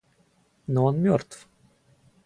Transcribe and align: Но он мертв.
Но 0.65 0.85
он 0.85 0.99
мертв. 0.99 1.47